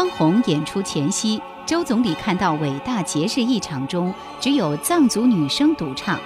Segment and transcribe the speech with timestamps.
[0.00, 6.18] 方红演出前夕，周总理看到伟大节日一场中只有藏族女生独唱，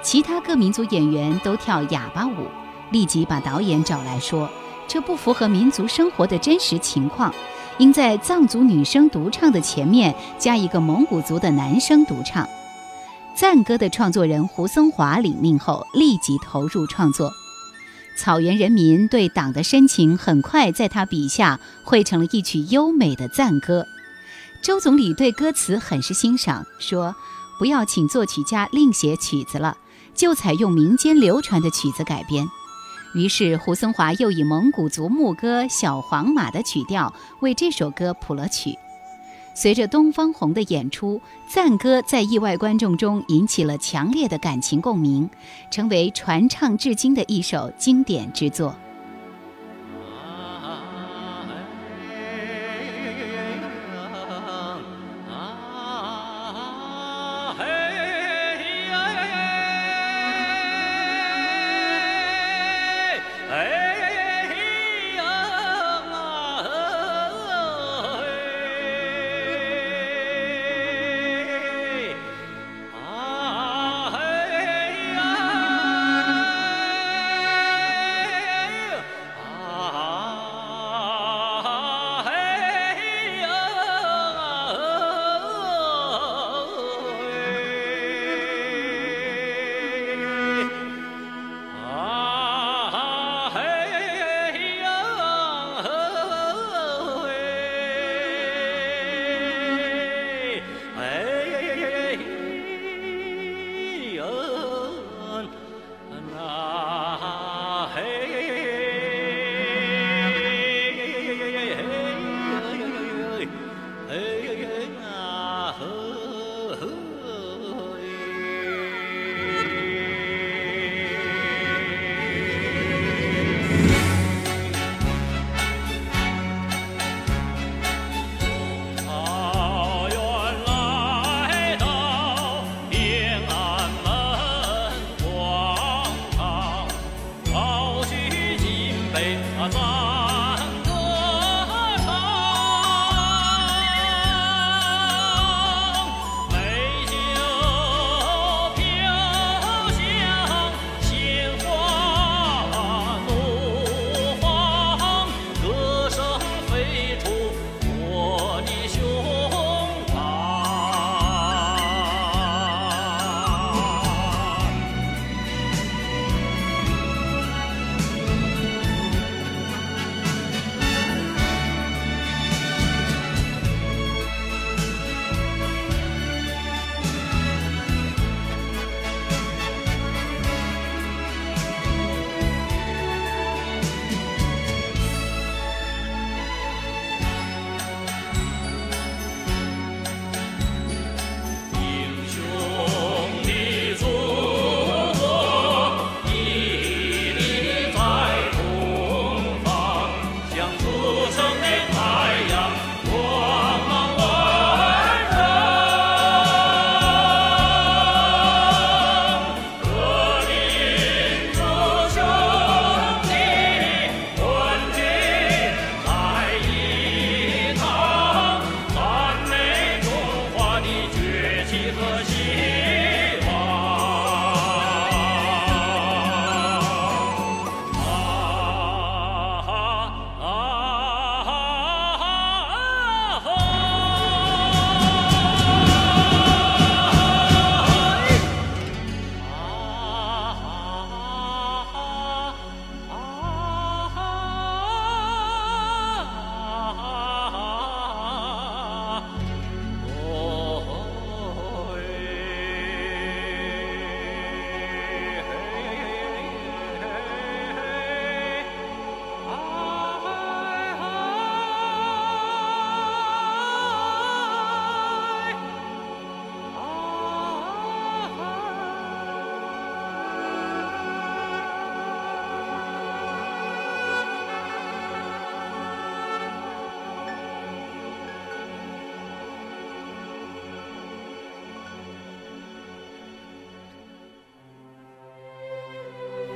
[0.00, 2.46] 其他各民族演员都跳哑巴舞，
[2.92, 4.48] 立即把导演找来说，
[4.86, 7.34] 这不符合民族生活的真实情况，
[7.78, 12.48] 应在藏族女生独唱的前面加一个蒙古族的男生独唱。
[13.34, 17.32] 赞歌的创作人胡松华领命后，立即投入创作。
[18.16, 23.86] 草原人民对党的深情，很快在他笔下汇成了一曲优美的赞歌。
[24.62, 27.14] 周总理对歌词很是欣赏，说
[27.58, 29.76] ：“不要请作曲家另写曲子了，
[30.14, 32.48] 就采用民间流传的曲子改编。”
[33.14, 38.76] 于是胡森华又以蒙古族牧歌《小黄马》的曲调为这首歌谱了曲。
[39.58, 41.18] 随着东方红的演出，
[41.48, 45.30] 赞歌在意外观众中引起了强烈的感情共鸣，
[45.70, 48.76] 成为传唱至今的一首经典之作。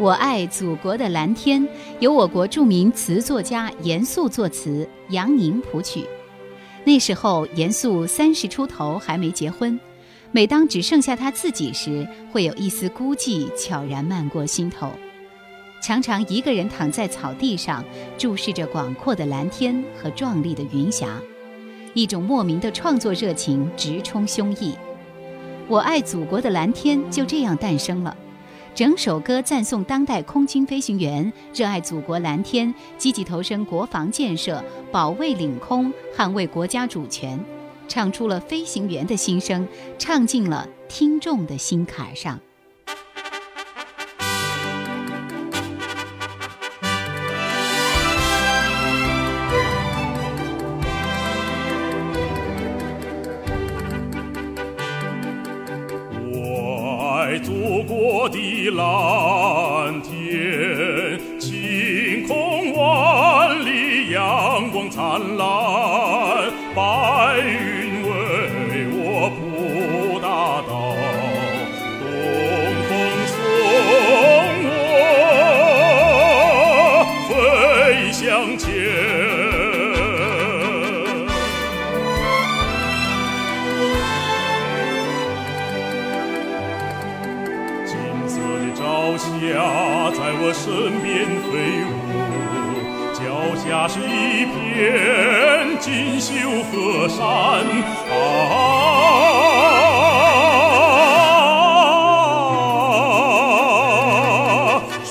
[0.01, 1.69] 我爱祖国的蓝天，
[1.99, 6.07] 由我国著名词作家严肃作词，杨宁谱曲。
[6.85, 9.79] 那时候严肃三十出头，还没结婚。
[10.33, 14.91] 每当只剩下他自己时，会有一丝孤寂悄然漫过心头。
[15.83, 17.85] 常常一个人躺在草地上，
[18.17, 21.21] 注视着广阔的蓝天和壮丽的云霞，
[21.93, 24.73] 一种莫名的创作热情直冲胸臆。
[25.69, 28.17] 我爱祖国的蓝天就这样诞生了。
[28.75, 37.39] 整首歌赞颂当代空军飞行员热爱祖国蓝天，积极投身国防建设，保卫领空，捍卫国家主权，
[37.89, 39.67] 唱出了飞行员的心声，
[39.99, 42.39] 唱进了听众的心坎上。
[57.31, 67.70] 在祖国的蓝天，晴空万里，阳光灿烂，白云
[90.71, 91.51] 身边飞
[91.85, 91.91] 舞，
[93.13, 93.19] 脚
[93.57, 94.55] 下是一片
[95.81, 96.31] 锦绣
[96.71, 97.19] 河山
[98.09, 98.15] 啊！
[105.03, 105.11] 水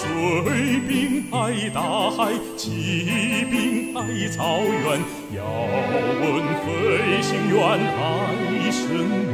[0.87, 1.35] 兵爱
[1.73, 1.77] 大
[2.09, 4.85] 海，骑兵爱草原，
[5.35, 5.43] 要
[6.21, 6.23] 问
[6.63, 6.67] 飞
[7.21, 8.01] 行员爱
[8.71, 9.28] 什么？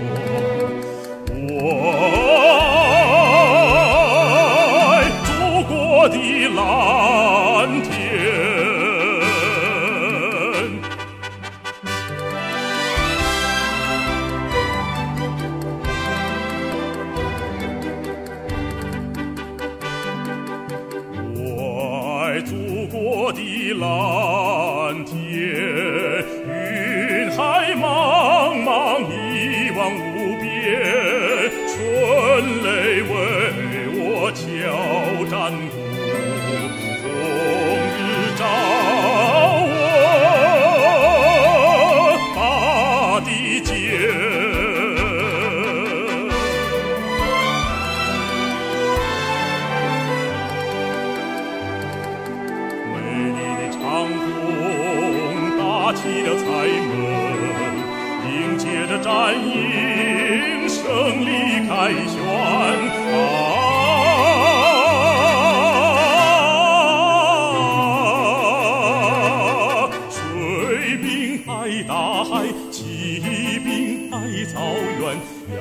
[74.55, 74.61] 草
[74.97, 75.19] 原，
[75.53, 75.59] 要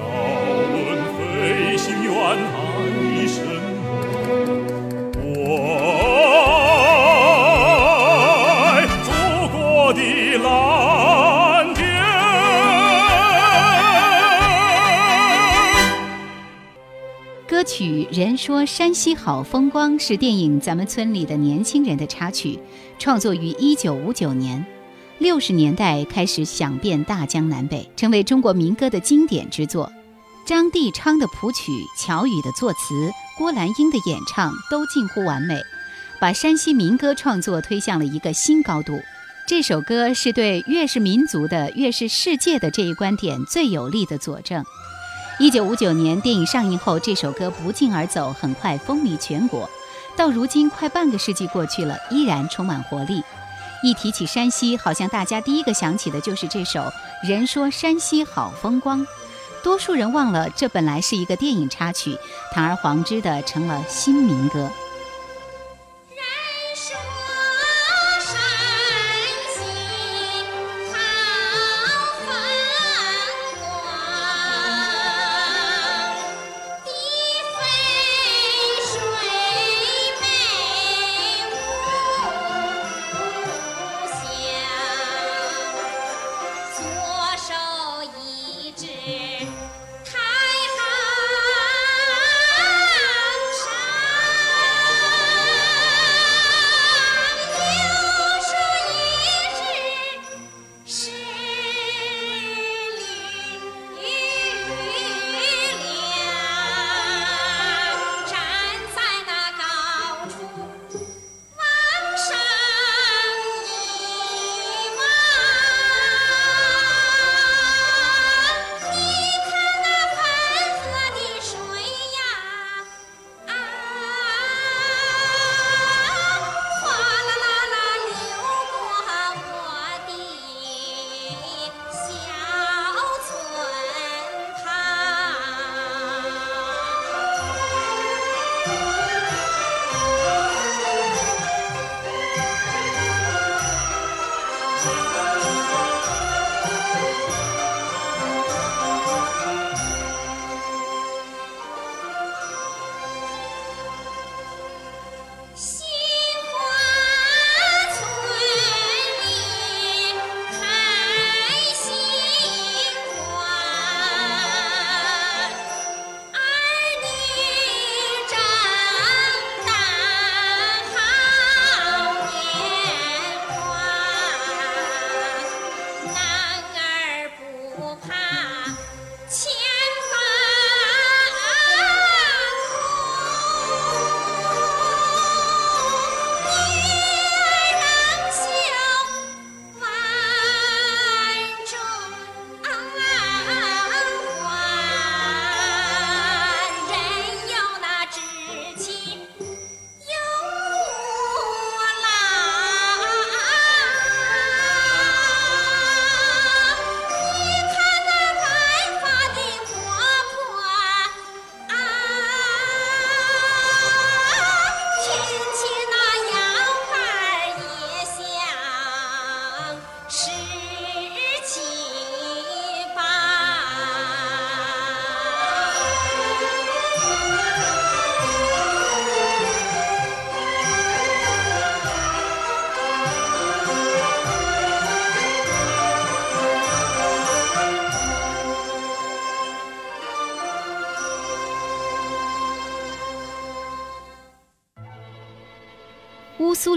[0.73, 0.79] 问
[1.19, 3.83] 飞行员爱什么？
[5.21, 5.27] 我
[8.71, 9.11] 爱祖
[9.51, 9.99] 国的
[10.39, 11.83] 蓝天。
[17.49, 22.61] 歌曲人说山西好风光是电影《咱们村里的年轻人》的插曲，
[23.01, 24.65] 创作于一九五九年，
[25.19, 29.91] 六十年代开始响遍大江南北，成为中国民歌的经典之作。
[30.45, 35.57] 张帝昌的谱曲，乔羽的作词，郭兰英的演唱都近乎完美，
[36.21, 38.99] 把山西民歌创作推向了一个新高度。
[39.47, 44.65] 这首歌是对越是民族的越是世界的这一观点最有力的佐证。
[45.39, 49.71] 一九五九年电影上映后，这首歌不胫而走，很快风靡全国。
[50.17, 53.23] 到如今，快半个世纪过去了，依然充满活力。
[53.85, 56.81] 一提起山西，好像大家第一个想起的就是这首
[57.29, 59.01] 《人说山西好风光》。
[59.63, 62.17] 多数人忘了，这本来是一个电影插曲，
[62.55, 64.71] 堂而皇之的成了新民歌。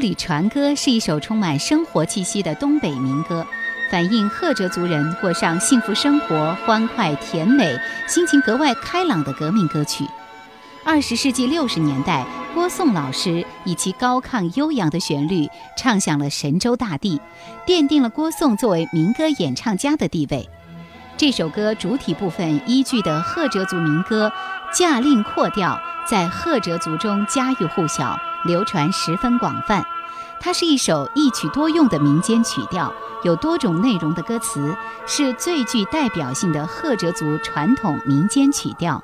[0.08, 3.46] 里船歌》是一首充满生活气息的东北民歌，
[3.92, 10.06] 反映赫哲族人过上幸福生活、欢快甜美、心情格外开朗的革命歌曲。
[10.86, 15.46] 二十世纪六十年代，郭颂老师以其高亢悠扬的旋律
[15.78, 17.20] 唱响了神州大地，
[17.66, 20.50] 奠定了郭颂作为民歌演唱家的地位。
[21.18, 24.32] 这首歌主体部分依据的赫哲族民歌
[24.78, 25.78] 《驾令阔调》
[26.10, 29.84] 在赫哲族中家喻户晓，流传十分广泛。
[30.40, 34.76] 它是一首一曲多用的民间曲调，有多种内容的歌词，
[35.06, 39.04] 是最具代表性的赫哲族传统民间曲调。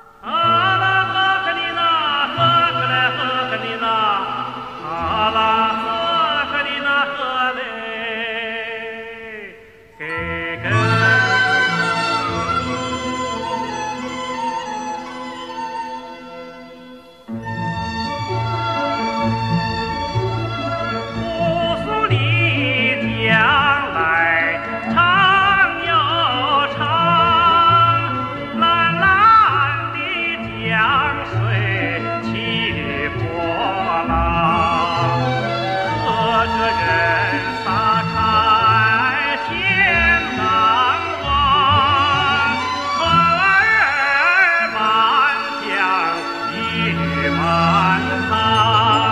[47.31, 49.02] man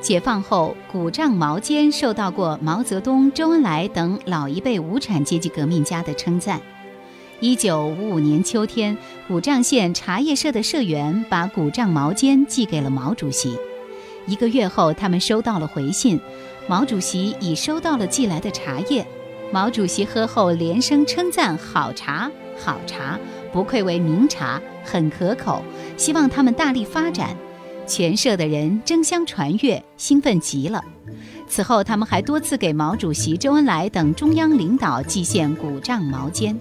[0.00, 6.60] 解放后，古丈毛尖受到过毛泽东、周恩来等老一辈无产阶级革命家的称赞。
[7.40, 13.56] 一九五五年秋天，古丈县茶叶社的社员把古丈毛尖寄给了毛主席。
[14.26, 16.20] 一个月后，他们收到了回信，
[16.68, 19.06] 毛主席已收到了寄来的茶叶。
[19.50, 23.18] 毛主席喝后连声称赞：“好茶，好茶，
[23.52, 25.62] 不愧为名茶，很可口。”
[25.96, 27.36] 希望他们大力发展。
[27.88, 30.84] 全社的人争相传阅，兴奋极了。
[31.48, 36.56] 此后，他们还多次给毛主席、周恩来等中央领导寄献古丈毛尖。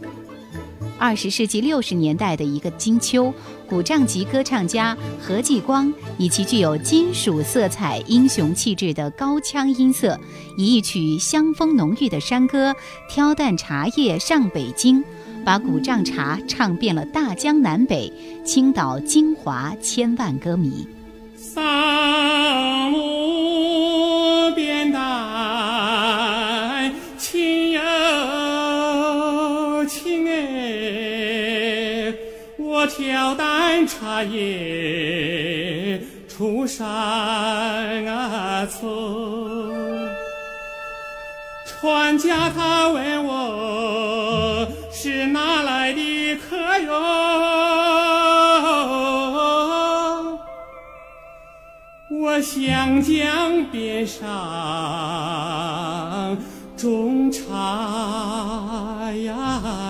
[0.98, 3.32] 二十世纪六十年代的一个金秋，
[3.70, 10.20] 古丈级歌唱家何继光以其具有金属色彩、英雄气质的高腔音色，
[10.58, 12.72] 以一曲香风浓郁的山歌
[13.14, 15.00] 《挑担茶叶上北京》，
[15.46, 18.12] 把古丈茶唱遍了大江南北、
[18.44, 20.88] 倾倒京华千万歌迷。
[21.58, 27.82] 三五扁担，轻又
[29.86, 32.14] 轻哎，
[32.60, 38.06] 我挑担茶叶出山
[38.70, 40.12] 村，
[41.66, 47.67] 船家他问我是哪来的客哟？
[52.42, 54.26] 湘江边上
[56.76, 59.87] 种茶呀。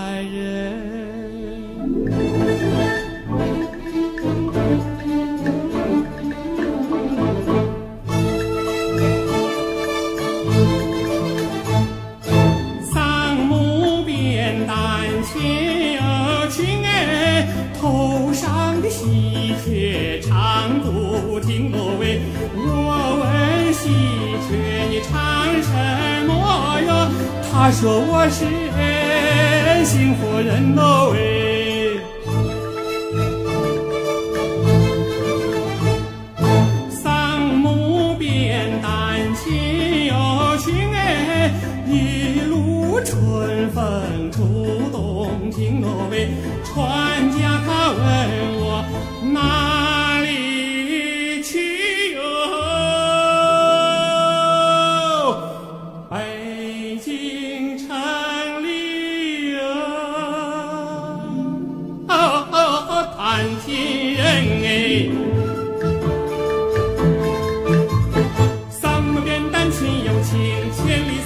[27.59, 28.45] 他说我是
[29.83, 31.56] 幸福人喽喂。
[70.29, 70.37] 行
[70.73, 71.16] 千里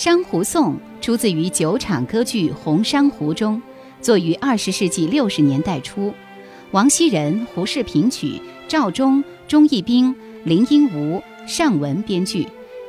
[0.00, 3.60] 珊瑚颂》出自于九场歌剧《红珊瑚》中，
[4.00, 6.14] 作于二十世纪六十年代初，
[6.70, 12.46] 王希仁、胡适评曲，赵忠、钟义兵、林英吾、尚文编剧。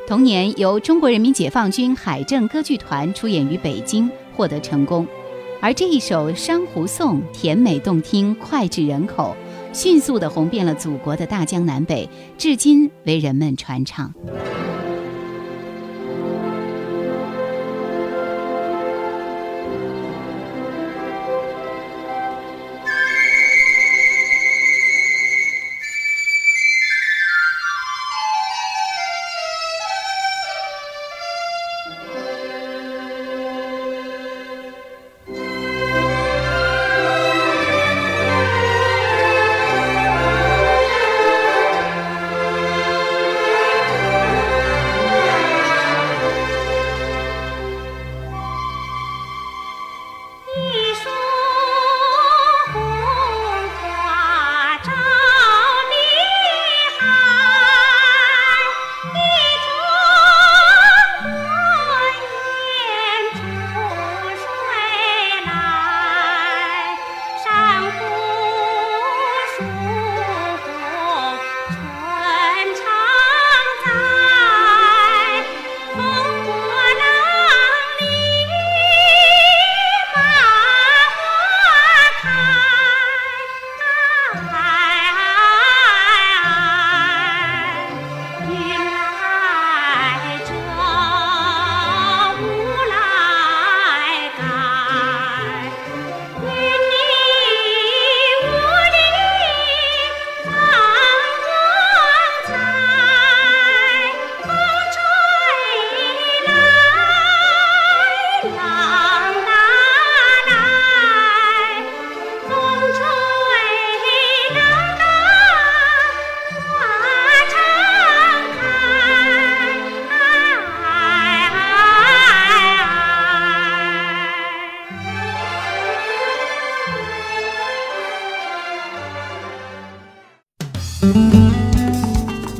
[0.08, 5.08] 同年由中国人民解放军海政歌剧团出演于北京，获得成功。
[5.60, 9.36] 而这一首《珊瑚颂》甜美动听，脍炙人口，
[9.74, 14.14] 迅速地红遍了祖国的大江南北，至今为人们传唱。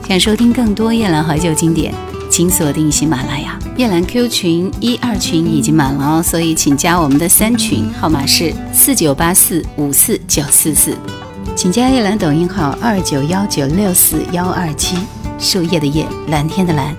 [0.10, 1.94] 想收听更多夜兰怀旧经典，
[2.32, 3.69] 请锁定喜马拉雅。
[3.80, 10.94] 夜兰 Q 群一二群已经满了哦，所以请加我们的三群，号码是四九八四五四九四四。
[11.56, 14.98] 请加夜兰抖音号二九幺九六四幺二七，
[15.40, 16.94] 树叶的叶，蓝天的蓝。